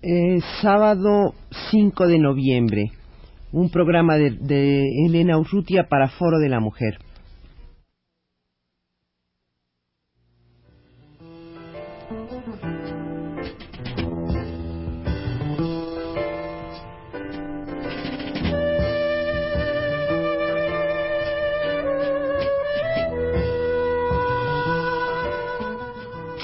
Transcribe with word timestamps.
Eh, 0.00 0.38
sábado 0.62 1.34
5 1.72 2.06
de 2.06 2.20
noviembre, 2.20 2.92
un 3.50 3.68
programa 3.68 4.16
de, 4.16 4.30
de 4.30 4.84
Elena 5.04 5.36
Urrutia 5.38 5.88
para 5.88 6.08
Foro 6.08 6.38
de 6.38 6.48
la 6.48 6.60
Mujer. 6.60 6.98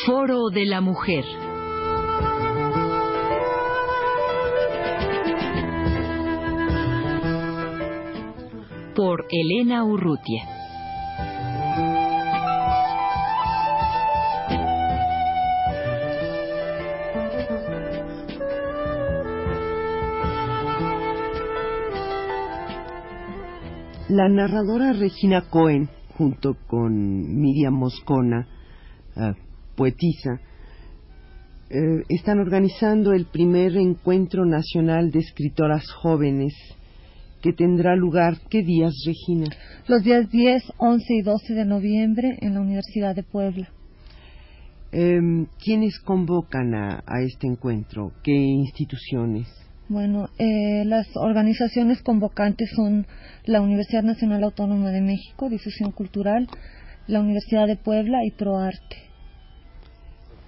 Foro 0.05 0.50
de 0.50 0.66
la 0.66 0.80
Mujer. 0.80 1.44
Elena 9.37 9.83
Urrutia. 9.84 10.45
La 24.09 24.29
narradora 24.29 24.93
Regina 24.93 25.41
Cohen, 25.51 25.88
junto 26.16 26.55
con 26.69 27.41
Miriam 27.41 27.74
Moscona, 27.74 28.46
ah, 29.16 29.35
poetisa, 29.74 30.38
eh, 31.71 32.05
están 32.09 32.38
organizando 32.38 33.12
el 33.12 33.27
primer 33.27 33.77
encuentro 33.79 34.46
nacional 34.46 35.10
de 35.10 35.18
escritoras 35.18 35.90
jóvenes 35.90 36.55
que 37.45 37.52
tendrá 37.52 37.95
lugar, 37.95 38.38
¿qué 38.48 38.62
días, 38.62 38.95
Regina? 39.04 39.45
Los 39.87 40.02
días 40.02 40.30
10, 40.30 40.62
11 40.78 41.14
y 41.14 41.20
12 41.20 41.52
de 41.52 41.66
noviembre 41.66 42.38
en 42.40 42.54
la 42.54 42.62
Universidad 42.62 43.14
de 43.14 43.23
Puebla. 43.23 43.68
Em, 44.92 45.46
¿Quiénes 45.62 45.98
convocan 45.98 46.74
a, 46.74 47.04
a, 47.06 47.20
este 47.20 47.46
encuentro? 47.46 48.12
¿Qué 48.22 48.32
instituciones? 48.32 49.46
Bueno, 49.90 50.30
eh, 50.38 50.87
las 50.87 51.06
organizaciones 51.16 52.00
convocantes 52.00 52.70
son 52.74 53.06
la 53.45 53.60
Universidad 53.60 54.04
Nacional 54.04 54.42
Autónoma 54.42 54.90
de 54.90 55.02
México, 55.02 55.50
Difusión 55.50 55.92
Cultural, 55.92 56.48
la 57.06 57.20
Universidad 57.20 57.66
de 57.66 57.76
Puebla 57.76 58.24
y 58.24 58.30
ProArte. 58.30 59.13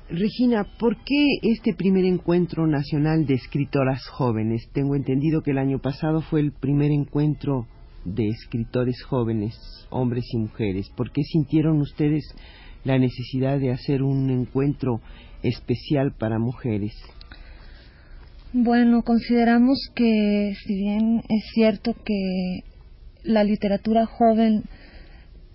Regina, 0.08 0.64
¿por 0.78 0.96
qué 1.02 1.38
este 1.42 1.74
primer 1.74 2.04
encuentro 2.04 2.68
nacional 2.68 3.26
de 3.26 3.34
escritoras 3.34 4.06
jóvenes? 4.06 4.68
Tengo 4.72 4.94
entendido 4.94 5.42
que 5.42 5.50
el 5.50 5.58
año 5.58 5.80
pasado 5.80 6.20
fue 6.20 6.38
el 6.38 6.52
primer 6.52 6.92
encuentro 6.92 7.66
de 8.04 8.28
escritores 8.28 9.02
jóvenes, 9.02 9.56
hombres 9.90 10.24
y 10.32 10.38
mujeres. 10.38 10.88
¿Por 10.96 11.10
qué 11.10 11.22
sintieron 11.24 11.80
ustedes 11.80 12.24
la 12.84 12.98
necesidad 12.98 13.58
de 13.58 13.72
hacer 13.72 14.04
un 14.04 14.30
encuentro 14.30 15.00
especial 15.42 16.12
para 16.16 16.38
mujeres? 16.38 16.94
Bueno, 18.52 19.02
consideramos 19.02 19.90
que 19.92 20.52
si 20.64 20.74
bien 20.76 21.18
es 21.28 21.50
cierto 21.52 21.94
que 22.04 22.60
la 23.24 23.42
literatura 23.42 24.06
joven 24.06 24.62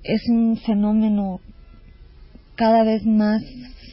es 0.03 0.27
un 0.27 0.57
fenómeno 0.57 1.39
cada 2.61 2.83
vez 2.83 3.03
más 3.07 3.41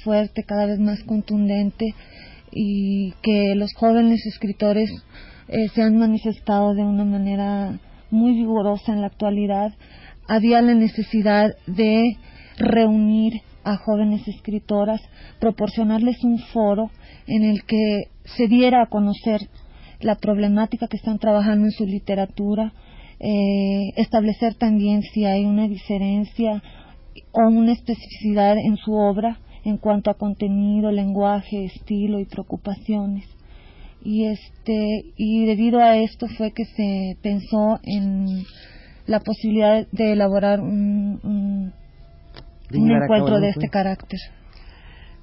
fuerte, 0.05 0.45
cada 0.45 0.67
vez 0.67 0.79
más 0.79 1.03
contundente 1.05 1.87
y 2.53 3.15
que 3.23 3.55
los 3.55 3.73
jóvenes 3.73 4.27
escritores 4.27 4.91
eh, 5.49 5.69
se 5.75 5.81
han 5.81 5.97
manifestado 5.97 6.75
de 6.75 6.83
una 6.83 7.07
manera 7.07 7.79
muy 8.11 8.35
vigorosa 8.35 8.93
en 8.93 9.01
la 9.01 9.07
actualidad, 9.07 9.73
había 10.29 10.61
la 10.61 10.75
necesidad 10.75 11.57
de 11.67 12.19
reunir 12.59 13.41
a 13.65 13.77
jóvenes 13.77 14.29
escritoras, 14.29 15.01
proporcionarles 15.41 16.23
un 16.23 16.39
foro 16.53 16.91
en 17.27 17.45
el 17.45 17.65
que 17.65 18.09
se 18.37 18.49
diera 18.49 18.83
a 18.83 18.91
conocer 18.91 19.49
la 20.01 20.17
problemática 20.17 20.89
que 20.89 20.99
están 20.99 21.19
trabajando 21.19 21.65
en 21.65 21.73
su 21.73 21.87
literatura, 21.87 22.75
eh, 23.19 23.95
establecer 23.97 24.57
también 24.57 25.01
si 25.01 25.25
hay 25.25 25.47
una 25.47 25.67
diferencia 25.69 26.63
o 27.39 27.49
una 27.49 27.73
especificidad 27.73 28.57
en 28.57 28.77
su 28.77 28.93
obra 28.93 29.39
en 29.65 29.77
cuanto 29.77 30.11
a 30.11 30.15
contenido, 30.15 30.91
lenguaje, 30.91 31.67
estilo 31.67 32.19
y 32.19 32.25
preocupaciones. 32.25 33.25
Y 34.03 34.25
este 34.25 35.05
y 35.17 35.47
debido 35.47 35.81
a 35.81 35.97
esto 35.99 36.27
fue 36.37 36.53
que 36.53 36.65
se 36.65 37.17
pensó 37.23 37.79
en 37.85 38.45
la 39.07 39.21
posibilidad 39.21 39.87
de 39.93 40.13
elaborar 40.13 40.61
un, 40.61 41.21
un, 41.23 41.73
un 42.75 42.91
encuentro 42.91 43.41
de 43.41 43.51
este 43.51 43.69
carácter. 43.69 44.19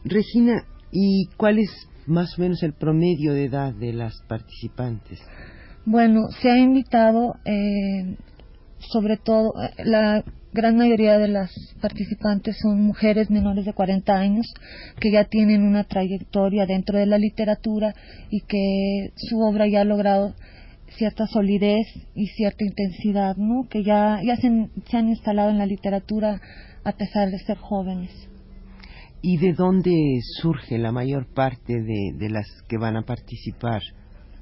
Regina, 0.03 0.63
¿y 0.91 1.27
cuál 1.37 1.59
es 1.59 1.69
más 2.05 2.37
o 2.37 2.41
menos 2.41 2.63
el 2.63 2.73
promedio 2.73 3.33
de 3.33 3.45
edad 3.45 3.73
de 3.73 3.93
las 3.93 4.21
participantes? 4.27 5.19
Bueno, 5.85 6.29
se 6.41 6.49
ha 6.49 6.57
invitado 6.57 7.35
eh, 7.45 8.17
sobre 8.79 9.17
todo 9.17 9.53
la 9.83 10.23
gran 10.55 10.77
mayoría 10.77 11.17
de 11.17 11.27
las 11.27 11.51
participantes 11.81 12.57
son 12.61 12.81
mujeres 12.81 13.29
menores 13.29 13.65
de 13.65 13.73
40 13.73 14.17
años 14.17 14.47
que 15.01 15.11
ya 15.11 15.25
tienen 15.25 15.61
una 15.63 15.83
trayectoria 15.83 16.65
dentro 16.65 16.97
de 16.97 17.05
la 17.05 17.17
literatura 17.17 17.93
y 18.29 18.39
que 18.41 19.11
su 19.15 19.39
obra 19.41 19.67
ya 19.67 19.81
ha 19.81 19.83
logrado 19.83 20.33
cierta 20.97 21.27
solidez 21.27 21.87
y 22.15 22.27
cierta 22.27 22.63
intensidad, 22.63 23.35
¿no? 23.35 23.67
Que 23.69 23.83
ya, 23.83 24.21
ya 24.23 24.37
se, 24.37 24.69
se 24.89 24.97
han 24.97 25.09
instalado 25.09 25.49
en 25.49 25.57
la 25.57 25.65
literatura 25.65 26.39
a 26.85 26.91
pesar 26.93 27.31
de 27.31 27.39
ser 27.39 27.57
jóvenes. 27.57 28.11
¿Y 29.21 29.37
de 29.37 29.53
dónde 29.53 29.91
surge 30.41 30.77
la 30.77 30.93
mayor 30.93 31.27
parte 31.33 31.81
de, 31.81 32.13
de 32.17 32.29
las 32.29 32.47
que 32.69 32.77
van 32.77 32.95
a 32.95 33.01
participar? 33.01 33.81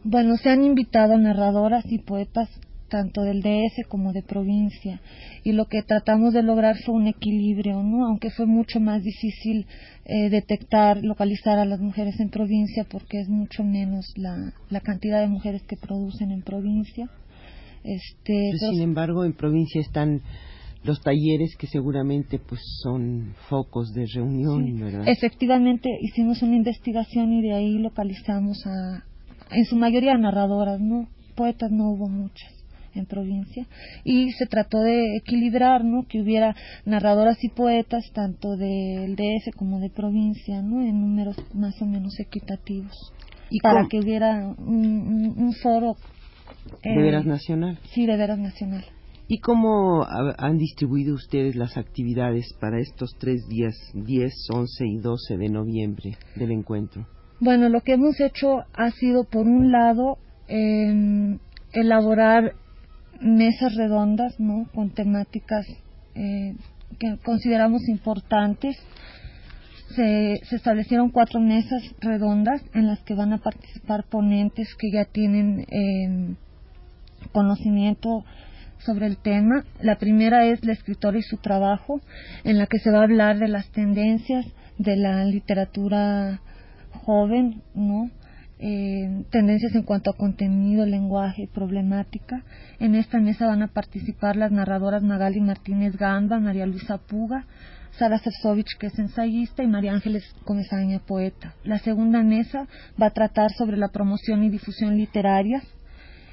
Bueno, 0.03 0.35
se 0.35 0.49
han 0.49 0.63
invitado 0.63 1.17
narradoras 1.17 1.85
y 1.89 1.97
poetas 1.99 2.49
tanto 2.93 3.23
del 3.23 3.41
DS 3.41 3.87
como 3.89 4.13
de 4.13 4.21
provincia 4.21 5.01
y 5.43 5.53
lo 5.53 5.65
que 5.65 5.81
tratamos 5.81 6.31
de 6.31 6.43
lograr 6.43 6.75
fue 6.85 6.93
un 6.93 7.07
equilibrio, 7.07 7.81
¿no? 7.81 8.05
Aunque 8.05 8.29
fue 8.29 8.45
mucho 8.45 8.79
más 8.79 9.01
difícil 9.01 9.65
eh, 10.05 10.29
detectar, 10.29 11.03
localizar 11.03 11.57
a 11.57 11.65
las 11.65 11.79
mujeres 11.79 12.19
en 12.19 12.29
provincia 12.29 12.85
porque 12.87 13.19
es 13.19 13.29
mucho 13.29 13.63
menos 13.63 14.05
la, 14.15 14.53
la 14.69 14.79
cantidad 14.79 15.21
de 15.21 15.27
mujeres 15.27 15.63
que 15.63 15.75
producen 15.75 16.29
en 16.29 16.43
provincia. 16.43 17.09
Este, 17.83 18.51
pero, 18.51 18.71
sin 18.73 18.81
embargo, 18.81 19.25
en 19.25 19.33
provincia 19.33 19.81
están 19.81 20.21
los 20.83 21.01
talleres 21.01 21.55
que 21.57 21.65
seguramente 21.65 22.37
pues 22.37 22.61
son 22.83 23.33
focos 23.49 23.91
de 23.95 24.05
reunión, 24.13 24.67
sí. 24.67 24.83
¿verdad? 24.83 25.07
Efectivamente, 25.07 25.89
hicimos 25.99 26.43
una 26.43 26.57
investigación 26.57 27.33
y 27.33 27.41
de 27.41 27.53
ahí 27.53 27.79
localizamos 27.79 28.63
a, 28.67 29.03
en 29.49 29.65
su 29.65 29.77
mayoría 29.77 30.15
narradoras, 30.15 30.79
¿no? 30.79 31.07
Poetas 31.35 31.71
no 31.71 31.89
hubo 31.89 32.07
muchas 32.07 32.52
en 32.95 33.05
provincia 33.05 33.67
y 34.03 34.31
se 34.31 34.45
trató 34.45 34.79
de 34.79 35.17
equilibrar 35.17 35.83
no 35.83 36.05
que 36.07 36.21
hubiera 36.21 36.55
narradoras 36.85 37.43
y 37.43 37.49
poetas 37.49 38.03
tanto 38.13 38.55
del 38.55 39.15
DF 39.15 39.55
como 39.55 39.79
de 39.79 39.89
provincia 39.89 40.61
no 40.61 40.81
en 40.81 41.01
números 41.01 41.35
más 41.53 41.81
o 41.81 41.85
menos 41.85 42.19
equitativos 42.19 43.13
¿Y 43.49 43.59
para 43.59 43.81
cómo? 43.81 43.89
que 43.89 43.99
hubiera 43.99 44.47
un, 44.57 45.35
un, 45.37 45.53
foro 45.53 45.95
de 46.83 47.01
veras 47.01 47.25
nacional 47.25 47.79
sí 47.93 48.05
de 48.05 48.17
veras 48.17 48.39
nacional 48.39 48.83
¿Y 49.27 49.39
cómo 49.39 50.05
han 50.05 50.57
distribuido 50.57 51.15
ustedes 51.15 51.55
las 51.55 51.77
actividades 51.77 52.53
para 52.59 52.79
estos 52.79 53.15
tres 53.17 53.47
días, 53.47 53.73
10, 53.93 54.31
11 54.53 54.85
y 54.85 54.97
12 54.97 55.37
de 55.37 55.49
noviembre 55.49 56.17
del 56.35 56.51
encuentro? 56.51 57.07
Bueno, 57.39 57.69
lo 57.69 57.81
que 57.81 57.93
hemos 57.93 58.19
hecho 58.19 58.63
ha 58.73 58.91
sido, 58.91 59.23
por 59.23 59.47
un 59.47 59.71
lado, 59.71 60.17
eh, 60.47 61.37
elaborar 61.73 62.53
mesas 63.21 63.75
redondas, 63.75 64.39
¿no? 64.39 64.67
Con 64.73 64.91
temáticas 64.91 65.65
eh, 66.15 66.55
que 66.99 67.17
consideramos 67.23 67.87
importantes. 67.87 68.77
Se, 69.95 70.39
se, 70.45 70.55
establecieron 70.55 71.09
cuatro 71.09 71.39
mesas 71.39 71.83
redondas 71.99 72.61
en 72.73 72.87
las 72.87 72.99
que 73.01 73.13
van 73.13 73.33
a 73.33 73.37
participar 73.37 74.05
ponentes 74.05 74.73
que 74.75 74.91
ya 74.91 75.05
tienen 75.05 75.67
eh, 75.69 76.35
conocimiento 77.31 78.25
sobre 78.79 79.07
el 79.07 79.17
tema. 79.17 79.65
La 79.81 79.97
primera 79.97 80.45
es 80.45 80.63
la 80.65 80.73
escritora 80.73 81.17
y 81.17 81.21
su 81.21 81.37
trabajo, 81.37 82.01
en 82.43 82.57
la 82.57 82.67
que 82.67 82.79
se 82.79 82.91
va 82.91 82.99
a 82.99 83.03
hablar 83.03 83.39
de 83.39 83.47
las 83.47 83.69
tendencias 83.69 84.45
de 84.77 84.95
la 84.95 85.23
literatura 85.25 86.41
joven, 87.05 87.61
¿no? 87.75 88.09
Eh, 88.65 89.25
tendencias 89.29 89.75
en 89.75 89.83
cuanto 89.83 90.09
a 90.09 90.15
contenido, 90.15 90.85
lenguaje 90.85 91.41
y 91.41 91.47
problemática. 91.47 92.45
En 92.79 92.95
esta 92.95 93.19
mesa 93.19 93.45
van 93.45 93.61
a 93.61 93.67
participar 93.67 94.37
las 94.37 94.53
narradoras 94.53 95.03
Magali 95.03 95.41
Martínez 95.41 95.97
Gamba, 95.97 96.39
María 96.39 96.65
Luisa 96.65 96.97
Puga, 96.97 97.45
Sara 97.99 98.19
Sersovich, 98.19 98.77
que 98.79 98.87
es 98.87 98.97
ensayista, 98.97 99.63
y 99.63 99.67
María 99.67 99.91
Ángeles 99.91 100.23
Comesaña, 100.45 100.99
poeta. 100.99 101.55
La 101.65 101.77
segunda 101.79 102.23
mesa 102.23 102.69
va 103.01 103.07
a 103.07 103.13
tratar 103.13 103.51
sobre 103.51 103.75
la 103.75 103.89
promoción 103.89 104.45
y 104.45 104.49
difusión 104.49 104.95
literarias. 104.95 105.65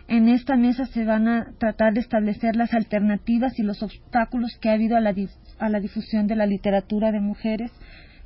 En 0.06 0.28
esta 0.28 0.54
mesa 0.54 0.86
se 0.86 1.04
van 1.04 1.26
a 1.26 1.52
tratar 1.58 1.94
de 1.94 2.00
establecer 2.00 2.54
las 2.54 2.74
alternativas 2.74 3.58
y 3.58 3.64
los 3.64 3.82
obstáculos 3.82 4.56
que 4.60 4.70
ha 4.70 4.74
habido 4.74 4.96
a 4.96 5.00
la, 5.00 5.12
a 5.58 5.68
la 5.68 5.80
difusión 5.80 6.28
de 6.28 6.36
la 6.36 6.46
literatura 6.46 7.10
de 7.10 7.18
mujeres 7.18 7.72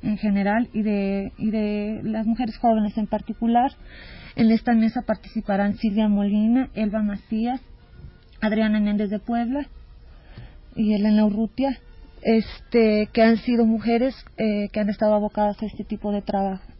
en 0.05 0.17
general 0.17 0.69
y 0.73 0.83
de, 0.83 1.31
y 1.37 1.51
de 1.51 2.01
las 2.03 2.25
mujeres 2.25 2.57
jóvenes 2.57 2.97
en 2.97 3.07
particular. 3.07 3.71
En 4.35 4.51
esta 4.51 4.73
mesa 4.73 5.01
participarán 5.01 5.77
Silvia 5.77 6.07
Molina, 6.07 6.69
Elba 6.75 7.01
Macías, 7.01 7.61
Adriana 8.41 8.79
Méndez 8.79 9.09
de 9.09 9.19
Puebla 9.19 9.67
y 10.75 10.93
Elena 10.93 11.25
Urrutia, 11.25 11.79
este, 12.21 13.09
que 13.13 13.21
han 13.21 13.37
sido 13.37 13.65
mujeres 13.65 14.15
eh, 14.37 14.69
que 14.71 14.79
han 14.79 14.89
estado 14.89 15.15
abocadas 15.15 15.61
a 15.61 15.65
este 15.65 15.83
tipo 15.83 16.11
de 16.11 16.21
trabajo. 16.21 16.74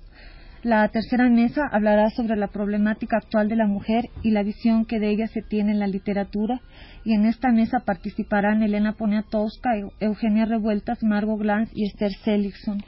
La 0.66 0.88
tercera 0.88 1.30
mesa 1.30 1.70
hablará 1.72 2.10
sobre 2.10 2.36
la 2.36 2.48
problemática 2.48 3.18
actual 3.18 3.48
de 3.50 3.56
la 3.56 3.68
mujer 3.68 4.06
y 4.24 4.32
la 4.32 4.42
visión 4.42 4.86
que 4.86 5.00
de 5.00 5.12
ella 5.12 5.28
se 5.28 5.44
tiene 5.44 5.74
en 5.74 5.80
la 5.80 5.86
literatura. 5.86 6.60
Y 7.04 7.14
en 7.14 7.28
esta 7.28 7.52
mesa 7.52 7.82
participarán 7.86 8.64
Elena 8.64 8.94
Poniatowska, 8.94 9.70
Eugenia 10.00 10.46
Revueltas, 10.46 11.04
Margot 11.04 11.40
Glantz 11.40 11.70
y 11.76 11.86
Esther 11.86 12.14
Seligson. 12.14 12.84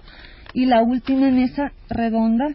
Y 0.56 0.66
la 0.66 0.82
última 0.82 1.30
mesa 1.30 1.72
redonda 1.88 2.48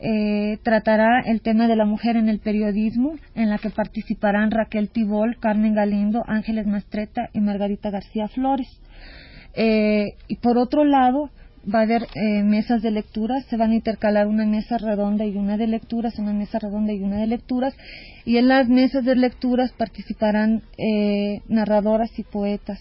eh, 0.00 0.58
tratará 0.62 1.22
el 1.24 1.40
tema 1.40 1.66
de 1.66 1.76
la 1.76 1.86
mujer 1.86 2.16
en 2.16 2.28
el 2.28 2.38
periodismo, 2.38 3.14
en 3.34 3.48
la 3.48 3.56
que 3.56 3.70
participarán 3.70 4.50
Raquel 4.50 4.90
Tibol, 4.90 5.38
Carmen 5.40 5.72
Galindo, 5.72 6.24
Ángeles 6.26 6.66
Mastreta 6.66 7.30
y 7.32 7.40
Margarita 7.40 7.88
García 7.88 8.28
Flores. 8.28 8.68
Eh, 9.54 10.08
y 10.28 10.36
por 10.36 10.58
otro 10.58 10.84
lado, 10.84 11.30
va 11.72 11.80
a 11.80 11.82
haber 11.82 12.06
eh, 12.14 12.42
mesas 12.42 12.82
de 12.82 12.90
lecturas, 12.90 13.44
se 13.46 13.56
van 13.56 13.72
a 13.72 13.74
intercalar 13.74 14.26
una 14.26 14.46
mesa 14.46 14.78
redonda 14.78 15.24
y 15.24 15.36
una 15.36 15.56
de 15.56 15.66
lecturas, 15.66 16.18
una 16.18 16.32
mesa 16.32 16.58
redonda 16.58 16.92
y 16.92 17.00
una 17.00 17.18
de 17.18 17.26
lecturas, 17.26 17.74
y 18.24 18.36
en 18.36 18.48
las 18.48 18.68
mesas 18.68 19.04
de 19.04 19.16
lecturas 19.16 19.72
participarán 19.72 20.62
eh, 20.78 21.40
narradoras 21.48 22.16
y 22.18 22.22
poetas 22.22 22.80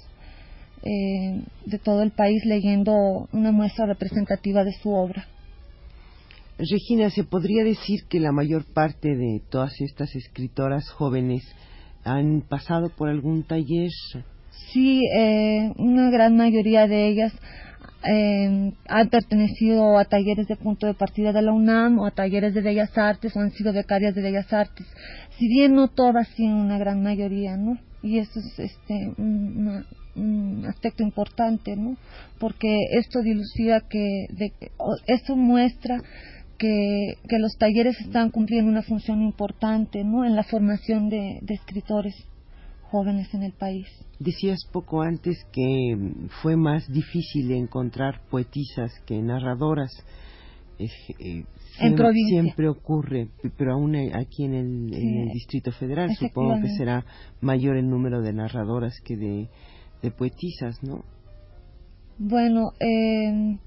eh, 0.84 1.42
de 1.66 1.80
todo 1.80 2.02
el 2.02 2.12
país 2.12 2.46
leyendo 2.46 3.28
una 3.34 3.52
muestra 3.52 3.86
representativa 3.86 4.64
de 4.64 4.74
su 4.74 4.92
obra. 4.92 5.28
Regina, 6.58 7.10
¿se 7.10 7.24
podría 7.24 7.64
decir 7.64 8.06
que 8.10 8.20
la 8.20 8.32
mayor 8.32 8.66
parte 8.66 9.10
de 9.10 9.42
todas 9.50 9.80
estas 9.80 10.16
escritoras 10.16 10.90
jóvenes 10.90 11.44
han 12.04 12.42
pasado 12.42 12.90
por 12.90 13.10
algún 13.10 13.44
taller? 13.44 13.92
Sí, 14.74 15.04
una 15.78 16.10
gran 16.10 16.36
mayoría 16.36 16.88
de 16.88 17.10
ellas 17.10 17.32
eh, 18.04 18.74
han 18.88 19.10
pertenecido 19.10 19.98
a 19.98 20.06
talleres 20.06 20.48
de 20.48 20.56
punto 20.56 20.86
de 20.86 20.94
partida 20.94 21.34
de 21.34 21.42
la 21.42 21.52
UNAM 21.52 22.00
o 22.00 22.06
a 22.06 22.12
talleres 22.12 22.54
de 22.54 22.62
Bellas 22.62 22.96
Artes 22.98 23.36
o 23.36 23.40
han 23.40 23.52
sido 23.52 23.74
becarias 23.74 24.14
de 24.14 24.22
Bellas 24.22 24.52
Artes, 24.54 24.86
si 25.38 25.48
bien 25.48 25.74
no 25.74 25.88
todas, 25.88 26.28
sí 26.30 26.46
una 26.46 26.78
gran 26.78 27.02
mayoría, 27.02 27.58
¿no? 27.58 27.78
Y 28.04 28.20
eso 28.20 28.40
es 28.40 28.60
este, 28.60 29.14
un, 29.18 29.86
aspecto 30.68 31.04
importante, 31.04 31.76
¿no? 31.76 31.98
Porque 32.40 32.78
esto 32.92 33.22
dilucida 33.22 33.82
que, 33.82 34.28
de, 34.30 34.54
esto 35.08 35.36
muestra 35.36 36.02
que, 36.58 37.16
que, 37.28 37.40
los 37.40 37.58
talleres 37.58 38.00
están 38.00 38.32
cumpliendo 38.32 38.72
una 38.72 38.82
función 38.84 39.22
importante, 39.22 40.04
¿no? 40.04 40.26
En 40.26 40.36
la 40.36 40.44
formación 40.44 41.10
de 41.10 41.40
escritores 41.48 42.16
jóvenes 42.92 43.34
en 43.34 43.44
el 43.44 43.54
país. 43.54 43.88
Decías 44.20 44.60
poco 44.72 45.02
antes 45.02 45.38
que 45.52 45.96
fue 46.42 46.56
más 46.56 46.88
difícil 46.92 47.52
encontrar 47.52 48.22
poetisas 48.30 48.92
que 49.06 49.22
narradoras. 49.22 49.92
Eh, 50.80 51.44
siempre, 51.80 52.14
siempre, 52.30 52.70
ocurre, 52.70 53.30
pero 53.58 53.74
aún 53.74 53.96
aquí 53.96 54.46
en 54.46 54.54
el, 54.54 55.30
Distrito 55.34 55.72
Federal 55.72 56.16
supongo 56.16 56.62
que 56.62 56.70
será 56.78 57.04
mayor 57.42 57.78
el 57.78 57.90
número 57.90 58.22
de 58.22 58.34
narradoras 58.34 58.94
que 59.04 59.18
de, 59.18 59.50
de 60.04 60.12
poetisas, 60.12 60.84
¿no? 60.84 61.04
Bueno, 62.20 62.74
eh, 62.80 63.58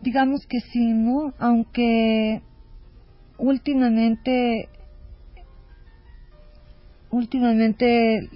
digamos 0.00 0.46
que 0.46 0.58
sí, 0.60 0.92
¿no? 0.92 1.32
Aunque 1.38 2.42
últimamente 3.38 4.68
últimamente 7.10 8.28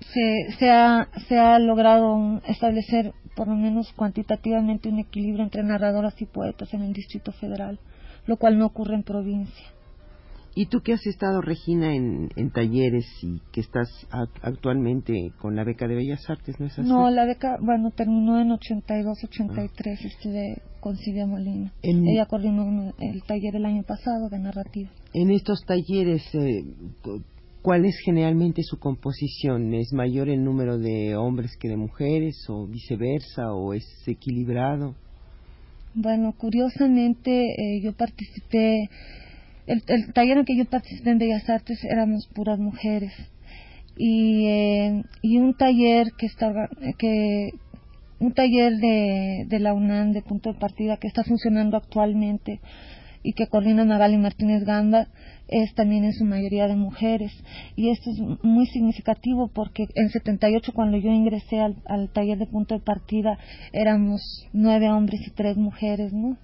se, 0.00 0.52
se, 0.58 0.70
ha, 0.70 1.08
se 1.28 1.38
ha 1.38 1.58
logrado 1.58 2.40
establecer 2.46 3.12
por 3.34 3.48
lo 3.48 3.54
menos 3.54 3.92
cuantitativamente 3.94 4.88
un 4.88 4.98
equilibrio 4.98 5.44
entre 5.44 5.62
narradoras 5.62 6.20
y 6.20 6.26
poetas 6.26 6.72
en 6.74 6.82
el 6.82 6.92
Distrito 6.92 7.32
Federal, 7.32 7.78
lo 8.26 8.36
cual 8.36 8.58
no 8.58 8.66
ocurre 8.66 8.94
en 8.94 9.02
provincia. 9.02 9.66
¿Y 10.54 10.66
tú 10.66 10.82
que 10.82 10.92
has 10.92 11.06
estado, 11.06 11.40
Regina, 11.40 11.94
en, 11.94 12.28
en 12.36 12.50
talleres 12.50 13.06
y 13.22 13.40
que 13.52 13.62
estás 13.62 13.88
actualmente 14.42 15.32
con 15.40 15.56
la 15.56 15.64
beca 15.64 15.88
de 15.88 15.94
Bellas 15.94 16.28
Artes, 16.28 16.60
no 16.60 16.66
es 16.66 16.78
así? 16.78 16.86
No, 16.86 17.08
la 17.08 17.24
beca, 17.24 17.56
bueno, 17.58 17.90
terminó 17.90 18.38
en 18.38 18.50
82, 18.50 19.24
83, 19.24 19.98
ah. 19.98 20.06
estuve 20.06 20.62
con 20.80 20.96
Silvia 20.96 21.26
Molina. 21.26 21.72
Ella 21.82 22.26
coordinó 22.26 22.92
el 22.98 23.22
taller 23.22 23.56
el 23.56 23.64
año 23.64 23.82
pasado 23.82 24.28
de 24.28 24.38
narrativa. 24.40 24.90
En 25.14 25.30
estos 25.30 25.64
talleres, 25.64 26.22
eh, 26.34 26.64
¿Cuál 27.62 27.84
es 27.84 27.96
generalmente 28.04 28.64
su 28.64 28.80
composición? 28.80 29.72
¿Es 29.72 29.92
mayor 29.92 30.28
el 30.28 30.42
número 30.42 30.78
de 30.78 31.14
hombres 31.14 31.56
que 31.56 31.68
de 31.68 31.76
mujeres 31.76 32.44
o 32.48 32.66
viceversa 32.66 33.52
o 33.52 33.72
es 33.72 33.86
equilibrado? 34.04 34.96
Bueno, 35.94 36.34
curiosamente 36.36 37.30
eh, 37.30 37.80
yo 37.80 37.92
participé, 37.92 38.90
el, 39.68 39.84
taller 40.12 40.38
en 40.38 40.44
que 40.44 40.56
yo 40.56 40.64
participé 40.64 41.10
en 41.10 41.18
Bellas 41.18 41.48
Artes 41.48 41.84
éramos 41.84 42.26
puras 42.34 42.58
mujeres 42.58 43.12
y, 43.96 44.46
eh, 44.46 45.04
y 45.22 45.38
un 45.38 45.54
taller 45.54 46.08
que 46.18 46.26
estaba, 46.26 46.68
que 46.98 47.50
un 48.18 48.32
taller 48.32 48.78
de, 48.78 49.44
de 49.46 49.58
la 49.60 49.72
UNAM 49.72 50.10
de 50.10 50.22
punto 50.22 50.52
de 50.52 50.58
partida 50.58 50.96
que 50.96 51.06
está 51.06 51.22
funcionando 51.22 51.76
actualmente 51.76 52.60
y 53.22 53.34
que 53.34 53.46
coordina 53.46 53.84
Magali 53.84 54.16
Martínez 54.16 54.64
Gamba 54.64 55.08
es 55.48 55.74
también 55.74 56.04
en 56.04 56.12
su 56.12 56.24
mayoría 56.24 56.66
de 56.66 56.76
mujeres. 56.76 57.32
Y 57.76 57.90
esto 57.90 58.10
es 58.10 58.18
muy 58.42 58.66
significativo 58.66 59.48
porque 59.48 59.86
en 59.94 60.08
78 60.10 60.72
cuando 60.72 60.96
yo 60.96 61.10
ingresé 61.10 61.60
al, 61.60 62.10
taller 62.12 62.38
de 62.38 62.46
punto 62.46 62.74
de 62.74 62.80
partida 62.80 63.38
éramos 63.72 64.20
nueve 64.52 64.90
hombres 64.90 65.20
y 65.26 65.30
tres 65.30 65.56
mujeres, 65.56 66.12
¿no? 66.12 66.36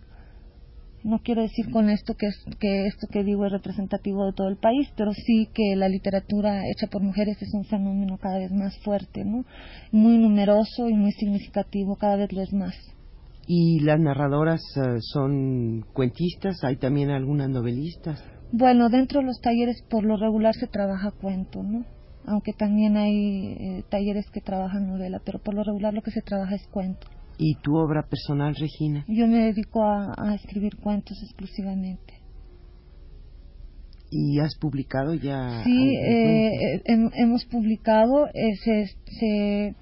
No 1.04 1.20
quiero 1.20 1.42
decir 1.42 1.70
con 1.70 1.88
esto 1.90 2.14
que, 2.14 2.28
que 2.58 2.86
esto 2.86 3.06
que 3.10 3.22
digo 3.22 3.46
es 3.46 3.52
representativo 3.52 4.26
de 4.26 4.32
todo 4.32 4.48
el 4.48 4.56
país, 4.56 4.88
pero 4.96 5.12
sí 5.14 5.48
que 5.54 5.76
la 5.76 5.88
literatura 5.88 6.62
hecha 6.68 6.88
por 6.88 7.02
mujeres 7.02 7.40
es 7.40 7.54
un 7.54 7.64
fenómeno 7.64 8.18
cada 8.18 8.38
vez 8.38 8.50
más 8.50 8.76
fuerte, 8.80 9.24
¿no? 9.24 9.44
Muy 9.92 10.18
numeroso 10.18 10.88
y 10.88 10.94
muy 10.94 11.12
significativo, 11.12 11.96
cada 11.96 12.16
vez 12.16 12.32
lo 12.32 12.42
es 12.42 12.52
más. 12.52 12.74
¿Y 13.50 13.80
las 13.80 13.98
narradoras 13.98 14.60
eh, 14.76 14.98
son 15.00 15.86
cuentistas? 15.94 16.62
¿Hay 16.64 16.76
también 16.76 17.08
algunas 17.08 17.48
novelistas? 17.48 18.22
Bueno, 18.52 18.90
dentro 18.90 19.20
de 19.20 19.26
los 19.26 19.40
talleres 19.40 19.82
por 19.88 20.04
lo 20.04 20.18
regular 20.18 20.54
se 20.54 20.66
trabaja 20.66 21.12
cuento, 21.12 21.62
¿no? 21.62 21.86
Aunque 22.26 22.52
también 22.52 22.98
hay 22.98 23.56
eh, 23.58 23.84
talleres 23.88 24.26
que 24.30 24.42
trabajan 24.42 24.86
novela, 24.86 25.22
pero 25.24 25.38
por 25.38 25.54
lo 25.54 25.64
regular 25.64 25.94
lo 25.94 26.02
que 26.02 26.10
se 26.10 26.20
trabaja 26.20 26.56
es 26.56 26.66
cuento. 26.66 27.06
¿Y 27.38 27.54
tu 27.62 27.74
obra 27.76 28.02
personal, 28.06 28.54
Regina? 28.54 29.06
Yo 29.08 29.26
me 29.26 29.38
dedico 29.38 29.82
a, 29.82 30.34
escribir 30.34 30.76
cuentos 30.76 31.16
exclusivamente. 31.22 32.20
¿Y 34.10 34.40
has 34.40 34.58
publicado 34.58 35.14
ya? 35.14 35.64
Sí, 35.64 35.96
eh, 35.96 36.82
hemos 36.84 37.46
publicado, 37.46 38.26
se, 38.62 38.86
se 39.06 39.74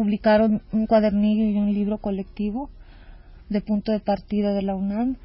publicaron 0.00 0.62
un 0.72 0.86
cuadernillo 0.86 1.44
y 1.44 1.58
un 1.58 1.74
libro 1.74 1.98
colectivo 1.98 2.70
de 3.50 3.60
punto 3.60 3.92
de 3.92 4.00
partida 4.00 4.54
de 4.54 4.62
la 4.62 4.74
UNAM. 4.74 5.18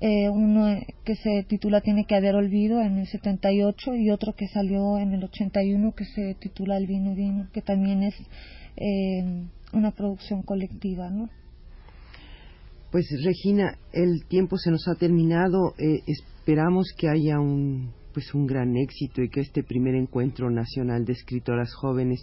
Eh, 0.00 0.28
uno 0.28 0.66
que 1.04 1.16
se 1.16 1.42
titula 1.48 1.80
Tiene 1.80 2.04
que 2.04 2.14
haber 2.14 2.36
olvido 2.36 2.80
en 2.80 2.98
el 2.98 3.08
78 3.08 3.96
y 3.96 4.12
otro 4.12 4.34
que 4.34 4.46
salió 4.46 4.98
en 4.98 5.14
el 5.14 5.24
81 5.24 5.94
que 5.96 6.04
se 6.04 6.34
titula 6.34 6.76
El 6.76 6.86
vino 6.86 7.12
vino, 7.16 7.48
que 7.52 7.60
también 7.60 8.04
es 8.04 8.14
eh, 8.76 9.48
una 9.72 9.90
producción 9.90 10.42
colectiva, 10.42 11.10
¿no? 11.10 11.28
Pues 12.92 13.06
Regina, 13.24 13.78
el 13.92 14.26
tiempo 14.28 14.58
se 14.58 14.70
nos 14.70 14.86
ha 14.86 14.94
terminado. 14.94 15.74
Eh, 15.76 16.02
esperamos 16.06 16.94
que 16.96 17.08
haya 17.08 17.40
un 17.40 17.90
pues 18.14 18.32
un 18.32 18.46
gran 18.46 18.76
éxito 18.76 19.22
y 19.22 19.28
que 19.28 19.40
este 19.40 19.64
primer 19.64 19.96
encuentro 19.96 20.50
nacional 20.50 21.04
de 21.04 21.14
escritoras 21.14 21.74
jóvenes 21.74 22.20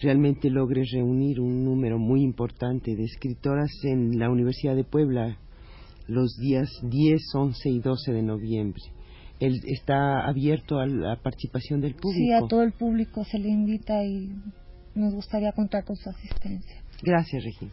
realmente 0.00 0.50
logre 0.50 0.82
reunir 0.90 1.40
un 1.40 1.64
número 1.64 1.98
muy 1.98 2.22
importante 2.22 2.96
de 2.96 3.04
escritoras 3.04 3.70
en 3.84 4.18
la 4.18 4.30
Universidad 4.30 4.74
de 4.74 4.84
Puebla 4.84 5.38
los 6.06 6.36
días 6.38 6.68
10, 6.82 7.20
11 7.34 7.68
y 7.70 7.78
12 7.80 8.12
de 8.12 8.22
noviembre. 8.22 8.82
Él 9.38 9.60
está 9.66 10.26
abierto 10.26 10.78
a 10.78 10.86
la 10.86 11.16
participación 11.16 11.80
del 11.80 11.94
público. 11.94 12.18
Sí, 12.18 12.32
a 12.32 12.46
todo 12.46 12.62
el 12.62 12.72
público 12.72 13.24
se 13.24 13.38
le 13.38 13.48
invita 13.48 14.04
y 14.04 14.30
nos 14.94 15.14
gustaría 15.14 15.52
contar 15.52 15.84
con 15.84 15.96
su 15.96 16.10
asistencia. 16.10 16.82
Gracias, 17.02 17.44
Regina. 17.44 17.72